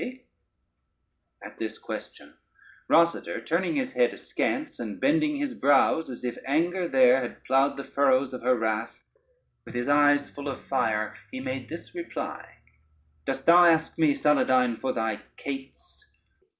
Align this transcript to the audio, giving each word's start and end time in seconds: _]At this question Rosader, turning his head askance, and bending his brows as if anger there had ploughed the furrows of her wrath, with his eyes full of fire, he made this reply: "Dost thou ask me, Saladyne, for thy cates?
_]At 1.43 1.59
this 1.59 1.77
question 1.77 2.33
Rosader, 2.89 3.39
turning 3.45 3.75
his 3.75 3.91
head 3.93 4.15
askance, 4.15 4.79
and 4.79 4.99
bending 4.99 5.37
his 5.37 5.53
brows 5.53 6.09
as 6.09 6.23
if 6.23 6.39
anger 6.47 6.87
there 6.87 7.21
had 7.21 7.43
ploughed 7.43 7.77
the 7.77 7.83
furrows 7.83 8.33
of 8.33 8.41
her 8.41 8.55
wrath, 8.57 8.95
with 9.63 9.75
his 9.75 9.87
eyes 9.87 10.27
full 10.27 10.47
of 10.47 10.65
fire, 10.65 11.15
he 11.31 11.39
made 11.39 11.69
this 11.69 11.93
reply: 11.93 12.51
"Dost 13.27 13.45
thou 13.45 13.63
ask 13.63 13.95
me, 13.99 14.15
Saladyne, 14.15 14.79
for 14.79 14.91
thy 14.91 15.19
cates? 15.37 16.03